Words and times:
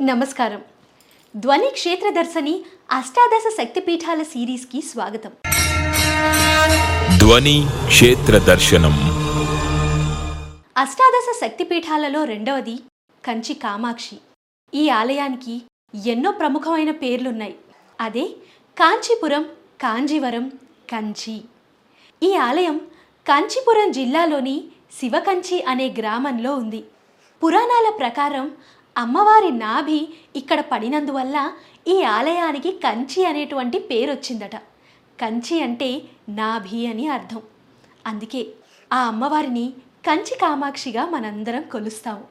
నమస్కారం. 0.00 0.62
ధ్వని 1.36 1.70
క్షేత్ర 1.70 2.10
దర్శని 2.10 2.62
అష్టాదశ 2.90 3.56
శక్తిపీఠాల 3.56 4.22
సిరీస్కి 4.22 4.80
స్వాగతం. 4.82 5.30
ధ్వని 7.18 7.66
క్షేత్ర 7.86 8.38
దర్శనం. 8.38 8.92
అష్టాదశ 10.76 11.40
శక్తిపీఠాలలో 11.40 12.24
రెండవది 12.24 12.78
కంచి 13.24 13.54
కామాక్షి. 13.54 14.16
ఈ 14.74 14.88
ఆలయానికి 14.88 15.62
ఎన్నో 16.06 16.30
ప్రముఖమైన 16.30 16.90
పేర్లున్నాయి. 16.90 17.54
అదే 18.00 18.24
కాంచీపురం 18.78 19.42
కాంజీవరం 19.80 20.52
కంచి. 20.92 21.40
ఈ 22.22 22.34
ఆలయం 22.34 22.80
కాంచీపురం 23.28 23.92
జిల్లాలోని 23.92 24.64
శివకంచి 25.00 25.62
అనే 25.62 25.94
గ్రామంలో 25.98 26.54
ఉంది. 26.54 26.84
పురాణాల 27.44 27.96
ప్రకారం 27.98 28.52
అమ్మవారి 28.96 29.50
నాభి 29.50 30.08
ఇక్కడ 30.36 30.60
పడినందువల్ల 30.60 31.50
ఈ 31.88 32.02
ఆలయానికి 32.02 32.70
కంచి 32.70 33.26
అనేటువంటి 33.26 33.78
పేరు 33.78 34.10
వచ్చిందట 34.10 34.56
కంచి 35.20 35.60
అంటే 35.60 36.02
నాభి 36.28 36.86
అని 36.86 37.08
అర్థం. 37.08 37.42
అందుకే 38.06 38.46
ఆ 38.92 38.98
అమ్మవారిని 38.98 39.72
కంచి 40.08 40.38
కామాక్షిగా 40.42 41.04
మనందరం 41.04 41.62
కొలుస్తాము. 41.62 42.24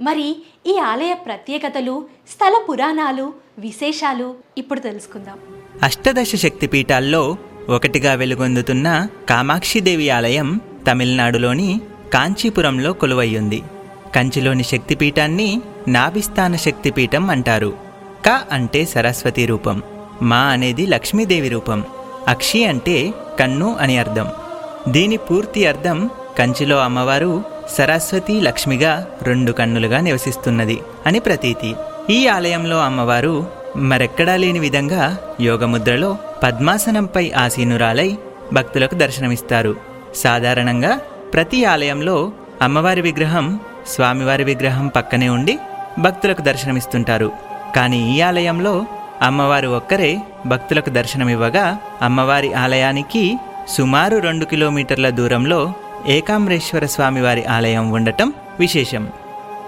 మరి 0.00 0.36
ఈ 0.66 0.78
ఆలయ 0.78 1.14
ప్రత్యేకతలు 1.14 2.08
స్థల 2.28 2.64
పురాణాలు 2.68 3.34
విశేషాలు 3.58 4.36
ఇప్పుడు 4.58 4.80
తెలుసుకుందాం. 4.80 5.38
అష్టదశ 5.82 6.36
శక్తిపీఠాల్లో 6.36 7.36
ఒకటిగా 7.68 8.14
వెలుగొందుతున్న 8.14 9.08
కామాక్షిదేవి 9.30 10.10
ఆలయం 10.10 10.60
తమిళనాడులోని 10.90 11.80
కాంచీపురంలో 12.14 12.92
కొలువయ్యుంది. 12.92 13.62
కంచిలోని 14.14 14.64
శక్తిపీఠాన్ని 14.64 15.60
నాభిస్థాన 15.88 16.56
శక్తిపీఠం 16.56 17.30
అంటారు. 17.30 17.72
క 18.26 18.40
అంటే 18.52 18.84
సరస్వతి 18.84 19.46
రూపం 19.46 19.82
మా 20.22 20.36
అనేది 20.36 20.86
లక్ష్మీదేవి 20.86 21.48
రూపం 21.48 21.84
అక్షి 22.28 22.64
అంటే 22.64 23.14
కన్ను 23.40 23.76
అని 23.80 23.98
అర్థం. 23.98 24.28
దీని 24.88 25.16
పూర్తి 25.16 25.66
అర్థం 25.66 26.10
కంచిలో 26.38 26.78
అమ్మవారు 26.78 27.42
సరస్వతి 27.70 28.40
లక్ష్మిగా 28.40 29.06
రెండు 29.22 29.52
కన్నులుగా 29.52 30.00
నివసిస్తున్నది 30.00 30.80
అని 31.06 31.18
ప్రతీతి. 31.18 31.74
ఈ 32.10 32.26
ఆలయంలో 32.26 32.80
అమ్మవారు 32.80 33.46
మరెక్కడా 33.76 34.36
లేని 34.36 34.58
విధంగా 34.58 35.16
యోగముద్రలో 35.40 36.16
పద్మాసనంపై 36.42 37.30
ఆసీనురాలై 37.30 38.16
భక్తులకు 38.52 38.94
దర్శనమిస్తారు. 38.94 39.76
సాధారణంగా 40.14 41.00
ప్రతి 41.34 41.64
ఆలయంలో 41.64 42.32
అమ్మవారి 42.62 43.00
విగ్రహం 43.00 43.60
స్వామివారి 43.86 44.44
విగ్రహం 44.44 44.86
పక్కనే 44.86 45.28
ఉండి 45.28 45.58
భక్తులకు 45.98 46.42
దర్శనమిస్తుంటారు. 46.42 47.32
కానీ 47.76 48.16
ఈ 48.16 48.20
ఆలయంలో 48.20 48.86
అమ్మవారు 49.22 49.68
ఒక్కరే 49.68 50.18
భక్తులకు 50.46 50.90
దర్శనమివ్వగా 50.90 51.78
అమ్మవారి 52.02 52.52
ఆలయానికి 52.52 53.38
సుమారు 53.68 54.18
రెండు 54.18 54.44
కిలోమీటర్ల 54.44 55.10
దూరంలో 55.10 55.72
ఏకాంబరేశ్వర 56.06 56.86
స్వామివారి 56.86 57.44
ఆలయం 57.44 57.90
ఉండటం 57.90 58.32
విశేషం. 58.60 59.08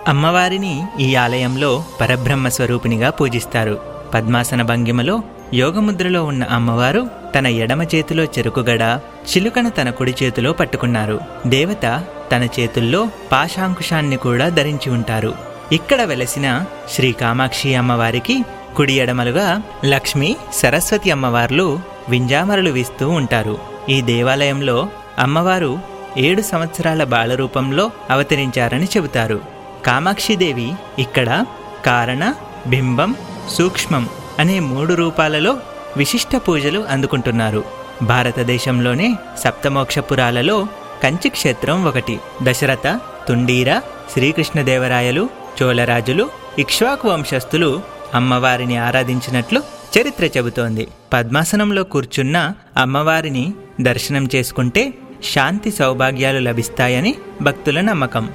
అమ్మవారిని 0.08 0.84
ఈ 1.00 1.14
ఆలయంలో 1.14 1.84
పరబ్రహ్మ 2.00 2.48
స్వరూపిణిగా 2.48 3.10
పూజిస్తారు. 3.10 3.80
పద్మాసన 4.14 4.62
భంగిమలో 4.62 5.22
యోగముద్రలో 5.54 6.24
ఉన్న 6.24 6.44
అమ్మవారు 6.44 7.10
తన 7.38 7.46
ఎడమ 7.46 7.82
చేతిలో 7.82 8.24
చెరుకుగడ 8.24 9.00
చిలుకను 9.30 9.70
తన 9.70 9.90
కుడి 9.90 10.14
చేతిలో 10.22 10.52
పట్టుకున్నారు. 10.52 11.20
దేవత 11.46 12.04
తన 12.32 12.48
చేతుల్లో 12.60 13.08
పాశాంకుశాన్ని 13.32 14.16
కూడా 14.16 14.48
ధరించి 14.48 14.92
ఉంటారు. 14.92 15.53
ఇక్కడ 15.72 16.02
వెలసిన 16.02 16.64
శ్రీ 16.90 17.12
కామాక్షి 17.12 17.74
అమ్మవారికి 17.74 18.44
కుడి 18.76 19.00
ఎడమలుగా 19.00 19.62
లక్ష్మి 19.84 20.36
సరస్వతి 20.52 21.10
అమ్మవార్లు 21.10 21.80
వింజామరలు 22.08 22.70
వీస్తూ 22.70 23.08
ఉంటారు. 23.08 23.58
ఈ 23.88 24.00
దేవాలయంలో 24.00 24.88
అమ్మవారు 25.18 25.78
ఏడు 26.16 26.42
సంవత్సరాల 26.42 27.04
బాలరూపంలో 27.04 27.90
అవతరించారని 28.10 28.84
చెబుతారు. 28.84 29.40
కామాక్షిదేవి 29.86 30.72
ఇక్కడ 30.98 31.44
కారణ 31.86 32.34
బింబం 32.66 33.16
సూక్ష్మం 33.50 34.08
అనే 34.38 34.60
మూడు 34.60 34.94
రూపాలలో 34.94 35.56
విశిష్ట 35.96 36.36
పూజలు 36.36 36.80
అందుకుంటున్నారు. 36.90 37.64
భారతదేశంలోనే 38.02 39.14
సప్తమోక్షపురాలలో 39.38 40.66
కంచి 41.02 41.28
క్షేత్రం 41.28 41.84
ఒకటి. 41.84 42.18
దశరథ 42.42 43.00
తుండీర 43.28 43.78
శ్రీకృష్ణదేవరాయలు 44.12 45.43
చోళరాజులు 45.62 46.30
ఇక్ష్వాకు 46.58 47.08
వంశస్థులు 47.08 47.82
అమ్మవారిని 48.14 48.76
ఆరాధించినట్లు 48.76 49.62
చరిత్ర 49.98 50.24
చెబుతోంది. 50.24 50.88
పద్మాసనంలో 51.12 51.84
కూర్చున్న 51.84 52.54
అమ్మవారిని 52.76 53.52
దర్శనం 53.80 54.28
చేసుకుంటే 54.34 54.94
శాంతి 55.22 55.70
సౌభాగ్యాలు 55.70 56.38
లభిస్తాయని 56.38 57.14
భక్తుల 57.42 57.80
నమ్మకం. 57.80 58.34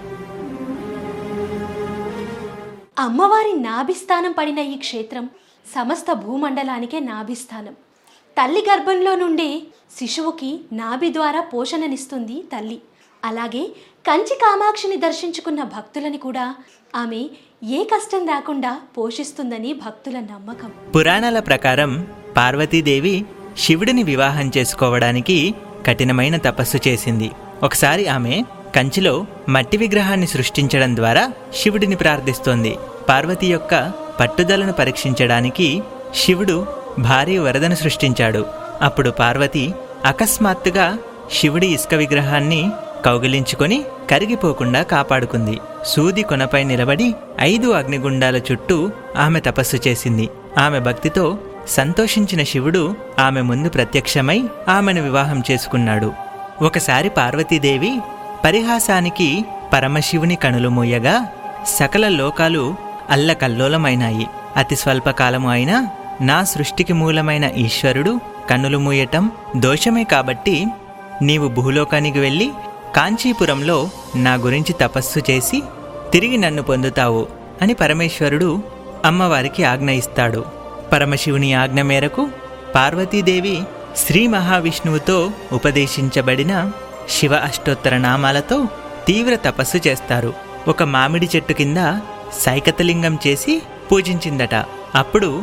అమ్మవారి 2.99 3.53
నాభిస్థానం 3.59 4.31
పడిన 4.31 4.59
ఈ 4.59 4.77
క్షేత్రం 4.77 5.29
సమస్త 5.75 6.13
భూమండలానికే 6.13 6.99
నాభిస్థానం. 6.99 7.73
తల్లి 8.37 8.65
గర్భంలో 8.71 9.15
నుండే 9.15 9.61
శిశువుకి 9.99 10.59
నాభి 10.73 11.13
ద్వారా 11.13 11.41
పోషణనిస్తుంది 11.41 12.43
తల్లి. 12.57 12.81
అలాగే 13.25 13.71
కంచి 14.05 14.35
కామాక్షిని 14.41 14.97
దర్శించుకున్న 14.97 15.63
భక్తులని 15.63 16.17
కూడా 16.17 16.55
ఆమె 16.95 17.21
ఏ 17.69 17.83
కష్టం 17.83 18.27
రాకుండా 18.27 18.71
పోషిస్తుందని 18.97 19.73
భక్తుల 19.73 20.17
నమ్మకం. 20.19 20.71
పురాణాల 20.95 21.39
ప్రకారం 21.39 22.07
పార్వతీదేవి 22.37 23.25
శివుడిని 23.57 24.03
వివాహం 24.03 24.51
చేసుకోవడానికి 24.57 25.55
కఠినమైన 25.87 26.37
తపస్సు 26.37 26.77
చేసింది. 26.87 27.29
ఒకసారి 27.63 28.07
ఆమె 28.07 28.43
కంచిలో 28.75 29.13
మట్టి 29.49 29.77
విగ్రహాన్ని 29.77 30.27
సృష్టించడం 30.27 30.95
ద్వారా 30.95 31.23
శివుడిని 31.55 31.95
ప్రార్థిస్తోంది. 31.95 32.73
పార్వతి 33.09 33.47
యొక్క 33.47 33.91
పట్టుదలను 34.19 34.73
పరీక్షించడానికి 34.73 35.83
శివుడు 36.15 36.57
భారీ 36.99 37.37
వరదను 37.37 37.75
సృష్టించాడు. 37.75 38.45
అప్పుడు 38.81 39.09
పార్వతి 39.09 39.65
అకస్మాత్తుగా 40.05 40.97
శివుడి 41.31 41.67
ఇసుక 41.67 41.93
విగ్రహాన్ని 41.93 42.61
కౌగిలించుకొని 43.05 43.83
కరిగిపోకుండా 44.11 44.83
కాపాడుకుంది. 44.83 45.59
సూది 45.85 46.21
కొనపై 46.21 46.63
నిలబడి 46.63 47.15
ఐదు 47.39 47.67
అగ్నిగుండాల 47.69 48.37
చుట్టూ 48.37 48.91
ఆమె 49.17 49.39
తపస్సు 49.39 49.77
చేసింది. 49.87 50.29
ఆమె 50.57 50.79
భక్తితో 50.79 51.37
సంతోషించిన 51.67 52.43
శివుడు 52.43 52.95
ఆమె 53.19 53.41
ముందు 53.41 53.69
ప్రత్యక్షమై 53.69 54.43
ఆమెను 54.67 55.01
వివాహం 55.01 55.43
చేసుకున్నాడు. 55.51 56.11
ఒకసారి 56.61 57.09
పార్వతీదేవి 57.09 57.99
పరిహాసానికి 58.45 59.45
పరమశివుని 59.73 60.35
కనులు 60.35 60.69
మూయగా 60.69 61.27
సకల 61.67 62.07
లోకాలు 62.07 62.75
అల్లకల్లోలమైనాయి. 63.09 64.27
అతి 64.57 64.75
స్వల్పకాలము 64.75 65.49
అయినా 65.49 65.87
నా 66.21 66.43
సృష్టికి 66.43 66.93
మూలమైన 66.93 67.43
ఈశ్వరుడు 67.43 68.19
కన్నులు 68.49 68.77
మూయటం 68.77 69.31
దోషమే 69.57 70.03
కాబట్టి 70.03 70.65
నీవు 71.21 71.47
భూలోకానికి 71.47 72.19
వెళ్ళి 72.19 72.51
కాంచీపురంలో 72.95 73.89
నా 74.15 74.33
గురించి 74.33 74.73
తపస్సు 74.73 75.19
చేసి 75.31 75.63
తిరిగి 76.13 76.37
నన్ను 76.37 76.63
పొందుతావు 76.63 77.27
అని 77.61 77.73
పరమేశ్వరుడు 77.73 78.63
అమ్మవారికి 79.05 79.63
ఆజ్ఞ 79.63 79.89
ఇస్తాడు. 79.89 80.45
పరమశివుని 80.91 81.53
ఆజ్ఞ 81.53 81.81
మేరకు 81.81 82.27
పార్వతీదేవి 82.75 83.61
శ్రీ 83.97 84.27
మహావిష్ణువుతో 84.27 85.31
ఉపదేశించబడిన 85.51 86.71
శివ 87.09 87.33
అష్టోత్తర 87.33 87.97
నామాలతో 87.97 88.67
తీవ్ర 89.07 89.35
తపస్సు 89.35 89.77
చేస్తారు. 89.87 90.33
ఒక 90.67 90.83
మామిడి 90.83 91.29
చెట్టు 91.35 91.53
కింద 91.53 91.77
సైకతలింగం 92.33 93.19
చేసి 93.27 93.61
పూజించిందట. 93.91 94.55
అప్పుడు 94.95 95.41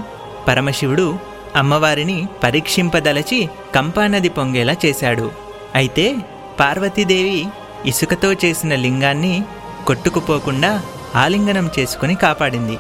పరమశివుడు 0.49 1.19
అమ్మవారిని 1.57 2.29
పరీక్షింపదలచి 2.45 3.49
కంపానది 3.75 4.29
పొంగేలా 4.29 4.77
చేశాడు. 4.87 5.31
అయితే 5.75 6.17
పార్వతీదేవి 6.61 7.47
ఇసుకతో 7.85 8.33
చేసిన 8.33 8.75
లింగాన్ని 8.75 9.45
కొట్టుకుపోకుండా 9.87 10.87
ఆలింగనం 11.15 11.71
చేసుకుని 11.79 12.15
కాపాడింది. 12.15 12.79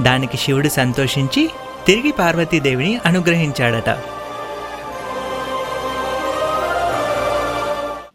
దానికి 0.00 0.36
శివుడు 0.36 0.68
సంతోషించి 0.68 1.50
తిరిగి 1.86 2.12
పార్వతీదేవిని 2.12 3.00
అనుగ్రహించాడట. 3.06 3.90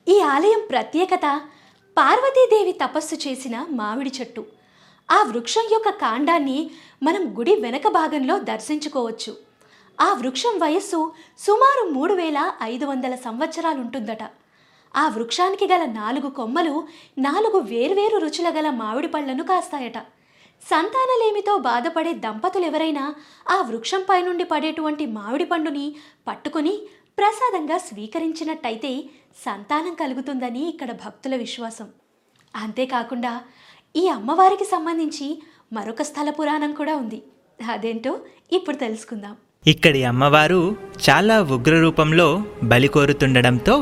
ఈ 0.08 0.20
ఆలయం 0.20 0.62
ప్రత్యేకత 0.70 1.42
పార్వతీదేవి 1.98 2.72
తపస్సు 2.72 3.16
చేసిన 3.16 3.66
మామిడి 3.72 4.12
చెట్టు. 4.20 4.46
ఆ 5.12 5.24
వృక్షం 5.24 5.64
యొక్క 5.72 5.90
కాండాన్ని 5.90 6.72
మనం 7.04 7.36
గుడి 7.40 7.56
వెనక 7.56 7.88
భాగంలో 7.88 8.40
దర్శించుకోవచ్చు. 8.40 9.38
ఆ 10.02 10.14
వృక్షం 10.14 10.60
వయస్సు 10.60 11.12
సుమారు 11.40 11.90
మూడు 11.90 12.14
వేల 12.14 12.52
ఐదు 12.64 12.86
వందల 12.86 13.16
సంవత్సరాలుంటుందట. 13.16 14.24
ఆ 14.96 15.04
వృక్షానికి 15.08 15.66
గల 15.68 15.84
నాలుగు 15.86 16.30
కొమ్మలు 16.30 16.74
నాలుగు 17.18 17.60
వేర్వేరు 17.72 18.18
రుచుల 18.18 18.50
గల 18.58 18.70
మామిడి 18.70 19.08
పళ్ళను 19.08 19.44
కాస్తాయట. 19.44 20.00
సంతానలేమితో 20.62 21.58
బాధపడే 21.58 22.14
దంపతులు 22.14 22.66
ఎవరైనా 22.66 23.06
ఆ 23.52 23.58
వృక్షం 23.62 24.04
పైనుండి 24.10 24.44
పడేటువంటి 24.44 25.06
మామిడి 25.06 25.46
పండుని 25.46 25.96
పట్టుకొని 26.28 26.74
ప్రసాదంగా 27.18 27.78
స్వీకరించినట్టయితే 27.78 28.92
సంతానం 29.46 29.94
కలుగుతుందని 29.94 30.64
ఇక్కడ 30.70 30.92
భక్తుల 31.06 31.36
విశ్వాసం. 31.36 31.90
అంతేకాకుండా 32.56 33.34
ఈ 33.96 34.08
అమ్మవారికి 34.08 34.64
సంబంధించి 34.64 35.28
మరొక 35.74 36.02
స్థల 36.02 36.30
పురాణం 36.30 36.72
కూడా 36.74 36.96
ఉంది. 36.96 37.20
అదేంటో 37.74 38.14
ఇప్పుడు 38.52 38.78
తెలుసుకుందాం. 38.78 39.36
ఇక్కడి 39.68 40.04
అమ్మవారు 40.04 40.62
చాలా 41.10 41.36
ఉగ్ర 41.56 41.76
రూపంలో 41.82 42.28
బలి 42.64 42.88
కోరుతుండడంతో 42.88 43.76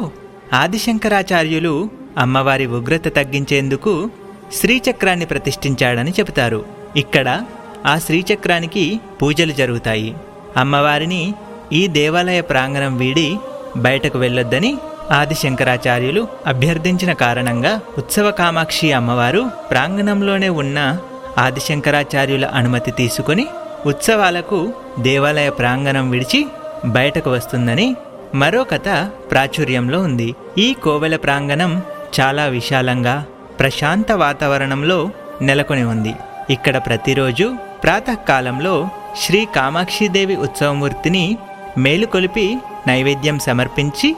ఆదిశంకరాచార్యులు 0.53 1.89
అమ్మవారి 2.17 2.65
ఉగ్రత 2.65 3.07
తగ్గించేందుకు 3.15 4.09
శ్రీచక్రాన్ని 4.53 5.25
ప్రతిష్ఠించాడని 5.25 6.11
చెబుతారు. 6.19 6.65
ఇక్కడ 6.95 7.43
ఆ 7.85 7.97
శ్రీచక్రానికి 7.97 8.99
పూజలు 9.21 9.51
జరుగుతాయి. 9.51 10.15
అమ్మవారిని 10.57 11.33
ఈ 11.73 11.87
దేవాలయ 11.87 12.41
ప్రాంగణం 12.41 12.97
వీడి 12.97 13.37
బయటకు 13.77 14.17
వెళ్ళొద్దని 14.19 14.77
ఆదిశంకరాచార్యులు 15.11 16.27
అభ్యర్థించిన 16.47 17.13
కారణంగా 17.13 17.81
ఉత్సవ 17.97 18.31
కామాక్షి 18.31 18.91
అమ్మవారు 18.91 19.49
ప్రాంగణంలోనే 19.71 20.49
ఉన్న 20.49 20.99
ఆదిశంకరాచార్యుల 21.37 22.45
అనుమతి 22.45 22.91
తీసుకుని 22.91 23.47
ఉత్సవాలకు 23.85 24.73
దేవాలయ 24.99 25.49
ప్రాంగణం 25.49 26.09
విడిచి 26.09 26.47
బయటకు 26.85 27.29
వస్తుందని 27.31 27.95
మరో 28.35 28.63
కథ 28.63 28.89
ప్రాచుర్యంలో 29.31 30.01
ఉంది. 30.01 30.35
ఈ 30.57 30.73
కోవెల 30.73 31.15
ప్రాంగణం 31.15 31.81
చాలా 32.19 32.45
విశాలంగా 32.45 33.25
ప్రశాంత 33.59 34.11
వాతావరణంలో 34.11 35.09
నెలకొని 35.41 35.83
ఉంది. 35.83 36.13
ఇక్కడ 36.49 36.77
ప్రతిరోజు 36.77 37.55
ప్రాతకాలంలో 37.83 38.87
శ్రీ 39.21 39.47
కామాక్షిదేవి 39.55 40.35
ఉత్సవమూర్తిని 40.35 41.37
మేలుకొలిపి 41.77 42.57
నైవేద్యం 42.87 43.39
సమర్పించి 43.39 44.15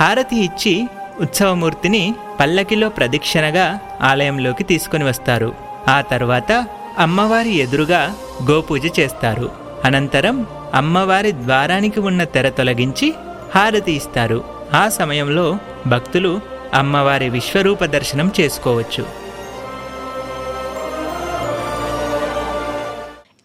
హారతి 0.00 0.36
ఇచ్చి 0.36 0.88
ఉత్సవమూర్తిని 1.20 2.14
పల్లకిలో 2.40 2.88
ప్రదక్షిణగా 2.88 3.78
ఆలయంలోకి 4.00 4.64
తీసుకొని 4.64 5.04
వస్తారు. 5.04 5.54
ఆ 5.88 6.00
తర్వాత 6.00 6.66
అమ్మవారి 6.98 7.56
ఎదురుగా 7.56 8.14
గోపూజ 8.50 9.00
చేస్తారు. 9.00 9.50
అనంతరం 9.84 10.46
అమ్మవారి 10.74 11.32
ద్వారానికి 11.32 12.00
ఉన్న 12.00 12.24
తెర 12.24 12.48
తొలగించి 12.48 13.14
హారతి 13.56 13.92
ఇస్తారు. 13.92 14.44
ఆ 14.74 14.88
సమయంలో 14.88 15.58
భక్తులు 15.86 16.40
అమ్మవారి 16.74 17.28
విశ్వరూప 17.30 17.84
దర్శనం 17.84 18.32
చేసుకోవచ్చు. 18.40 19.02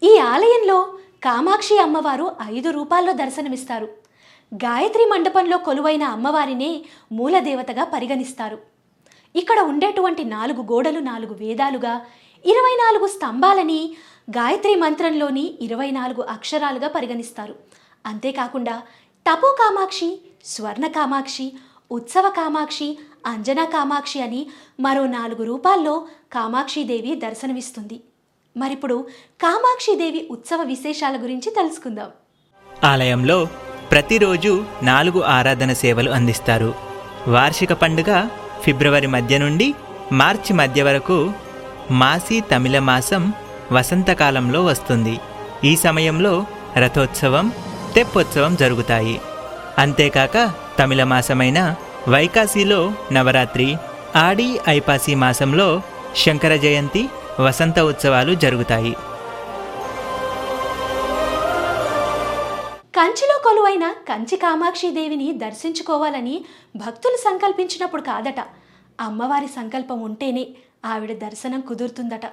ఈ 0.02 0.18
ఆలయంలో 0.18 0.78
కామాక్షి 1.24 1.78
అమ్మవారు 1.78 2.26
ఐదు 2.54 2.70
రూపాల్లో 2.70 3.12
దర్శనమిస్తారు. 3.12 3.88
గాయత్రి 4.54 5.04
మండపంలో 5.04 5.58
కొలువైన 5.58 6.04
అమ్మవారినే 6.04 6.70
మూలదేవతగా 7.12 7.84
పరిగణిస్తారు. 7.84 8.58
ఇక్కడ 9.36 9.60
ఉండేటువంటి 9.60 10.24
నాలుగు 10.24 10.62
గోడలు 10.62 10.98
నాలుగు 10.98 11.34
వేదాలుగా 11.34 11.94
ఇరవై 12.44 12.74
నాలుగు 12.84 13.06
స్తంభాలని 13.06 13.80
గాయత్రి 14.30 14.74
మంత్రంలోని 14.74 15.58
ఇరవై 15.60 15.90
నాలుగు 15.90 16.22
అక్షరాలుగా 16.22 16.88
పరిగణిస్తారు. 16.88 17.54
అంతేకాకుండా 18.06 18.82
తపో 19.30 19.56
కామాక్షి 19.60 20.20
స్వర్ణ 20.44 20.86
కామాక్షి 20.86 21.52
ఉత్సవ 21.90 22.28
కామాక్షి 22.28 22.98
అంజనా 23.26 23.64
కామాక్షి 23.64 24.22
అని 24.22 24.46
మరో 24.80 25.06
నాలుగు 25.06 25.42
రూపాల్లో 25.42 26.06
కామాక్షిదేవి 26.32 27.14
దర్శనమిస్తుంది. 27.14 28.00
మరిప్పుడు 28.56 29.06
కామాక్షిదేవి 29.42 30.26
ఉత్సవ 30.30 30.62
విశేషాల 30.62 31.22
గురించి 31.22 31.50
తెలుసుకుందాం. 31.50 32.10
ఆలయంలో 32.84 33.48
ప్రతిరోజు 33.90 34.64
నాలుగు 34.82 35.22
ఆరాధన 35.22 35.72
సేవలు 35.72 36.10
అందిస్తారు. 36.10 36.74
వార్షిక 37.28 37.72
పండుగ 37.72 38.28
ఫిబ్రవరి 38.62 39.06
మధ్య 39.06 39.38
నుండి 39.38 39.74
మార్చి 40.12 40.52
మధ్య 40.52 40.82
వరకు 40.82 41.32
మాసి 41.90 42.40
తమిళ 42.40 42.78
మాసం 42.78 43.32
వసంతకాలంలో 43.72 44.64
వస్తుంది. 44.64 45.20
ఈ 45.64 45.76
సమయంలో 45.76 46.46
రథోత్సవం 46.76 47.52
తెప్పోత్సవం 47.94 48.54
జరుగుతాయి. 48.54 49.20
అంతేకాక 49.78 50.54
తమిళ 50.78 51.04
మాసమైన 51.04 51.76
వైకాసిలో 52.08 52.92
నవరాత్రి 53.12 53.76
ఆడి 54.16 54.60
ఐపాసి 54.68 55.14
మాసంలో 55.14 55.82
శంకర 56.16 56.56
జయంతి 56.56 57.08
వసంత 57.40 57.78
ఉత్సవాలు 57.80 58.34
జరుగుతాయి. 58.34 58.92
కంచిలో 62.96 63.40
కొలువైన 63.44 63.94
కంచి 64.08 64.36
కామాక్షి 64.36 64.90
దేవిని 64.90 65.32
దర్శించుకోవాలని 65.32 66.44
భక్తులు 66.76 67.16
సంకల్పించినప్పుడు 67.16 68.02
కాదట. 68.02 68.40
అమ్మవారి 69.00 69.46
సంకల్పం 69.46 70.00
ఉంటేనే 70.00 70.48
ఆవిడ 70.84 71.12
దర్శనం 71.12 71.60
కుదురుతుందట. 71.60 72.26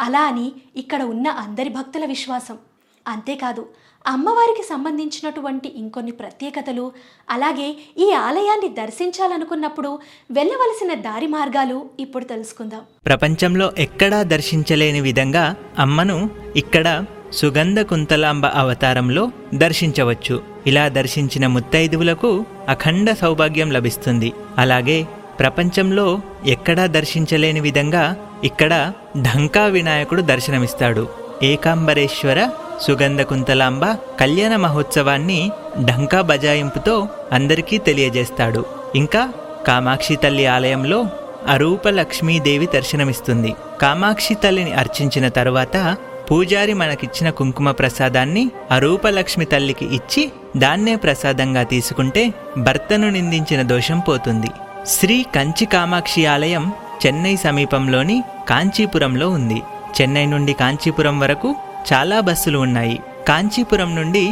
అలా 0.00 0.20
అని 0.20 0.52
ఇక్కడ 0.76 1.02
ఉన్న 1.02 1.28
అందరి 1.28 1.68
భక్తుల 1.68 2.04
విశ్వాసం. 2.04 2.58
అంతేకాదు 3.06 3.64
అమ్మవారికి 4.06 4.62
సంబంధించినటువంటి 4.62 5.68
ఇంకొన్ని 5.76 6.12
ప్రత్యేకతలు 6.12 6.92
అలాగే 7.30 7.68
ఈ 7.98 8.12
ఆలయాన్ని 8.12 8.68
దర్శించాలనుకున్నప్పుడు 8.68 9.98
వెళ్ళవలసిన 10.30 10.94
దారి 10.94 11.26
మార్గాలు 11.26 11.90
ఇప్పుడు 12.00 12.24
తెలుసుకుందాం. 12.24 12.82
ప్రపంచంలో 13.06 13.72
ఎక్కడా 13.78 14.22
దర్శించలేని 14.22 15.00
విధంగా 15.00 15.56
అమ్మను 15.78 16.30
ఇక్కడ 16.56 17.04
సుగంధ 17.32 17.80
కుంతలాంబ 17.80 18.46
అవతారంలో 18.46 19.30
దర్శించవచ్చు. 19.54 20.42
ఇలా 20.66 20.88
దర్శించిన 20.88 21.46
ముత్తైదువులకు 21.46 22.46
అఖండ 22.68 23.12
సౌభాగ్యం 23.12 23.72
లభిస్తుంది. 23.72 24.32
అలాగే 24.58 24.98
ప్రపంచంలో 25.38 26.20
ఎక్కడా 26.46 26.86
దర్శించలేని 26.86 27.60
విధంగా 27.60 28.04
ఇక్కడ 28.44 28.92
ఢంకా 29.18 29.64
వినాయకుడు 29.66 30.22
దర్శనమిస్తాడు. 30.22 31.08
ఏకాంబరేశ్వర 31.42 32.50
సుగంధ 32.80 33.20
కుంతలాంబ 33.20 33.84
కళ్యాణ 34.20 34.56
మహోత్సవాన్ని 34.56 35.50
ఢంకా 35.84 36.20
బజాయింపుతో 36.20 37.08
అందరికీ 37.32 37.78
తెలియజేస్తాడు. 37.78 38.64
ఇంకా 38.94 39.32
కామాక్షి 39.66 40.16
తల్లి 40.16 40.46
ఆలయంలో 40.46 41.06
అరూప 41.48 41.88
లక్ష్మీదేవి 41.88 42.68
దర్శనమిస్తుంది. 42.74 43.54
కామాక్షి 43.80 44.34
తల్లిని 44.34 44.72
అర్చించిన 44.72 45.28
తరువాత 45.28 45.96
పూజారి 46.30 46.74
మనకిచ్చిన 46.74 47.30
కుంకుమ 47.30 47.70
ప్రసాదాన్ని 47.70 48.50
అరూపలక్ష్మి 48.70 49.44
తల్లికి 49.44 49.84
ఇచ్చి 49.84 50.32
దాన్నే 50.56 50.96
ప్రసాదంగా 50.96 51.62
తీసుకుంటే 51.62 52.34
భర్తను 52.58 53.10
నిందించిన 53.10 53.62
దోషం 53.62 54.00
పోతుంది. 54.00 54.48
శ్రీ 54.86 55.26
కంచి 55.34 55.64
కామాక్షి 55.64 56.26
ఆలయం 56.26 56.72
చెన్నై 57.06 57.36
సమీపంలోని 57.36 58.24
కాంచీపురంలో 58.48 59.30
ఉంది. 59.30 59.62
చెన్నై 60.00 60.26
నుండి 60.26 60.52
కాంచీపురం 60.52 61.20
వరకు 61.20 61.54
చాలా 61.92 62.18
బస్సులు 62.20 62.58
ఉన్నాయి. 62.58 62.96
కాంచీపురం 63.28 63.90
నుండి 63.96 64.24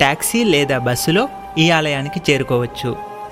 టాక్సీ 0.00 0.44
లేదా 0.44 0.78
బస్సులో 0.78 1.28
ఈ 1.58 1.70
ఆలయానికి 1.70 2.20
చేరుకోవచ్చు. 2.28 2.90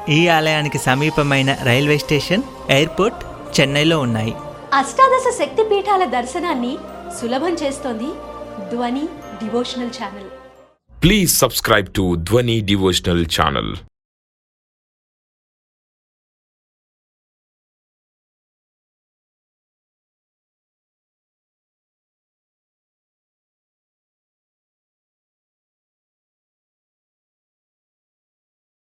ఈ 0.08 0.28
ఆలయానికి 0.28 0.78
సమీపమైన 0.78 1.50
రైల్వే 1.68 1.98
స్టేషన్ 1.98 2.42
ఎయిర్పోర్ట్ 2.70 3.20
చెన్నైలో 3.60 3.98
ఉన్నాయి. 4.00 4.34
అష్టాదశ 4.80 5.26
శక్తి 5.38 5.64
పీఠాల 5.70 6.04
దర్శనాన్ని 6.04 6.74
సులభం 7.20 7.54
చేస్తోంది 7.62 8.10
ధ్వని 8.72 9.06
devotional 9.42 9.94
channel. 10.00 10.28
Please 11.04 11.32
subscribe 11.42 11.88
to 11.96 12.04
Dhwani 12.28 12.56
Devotional 12.70 13.20
channel. 13.34 13.68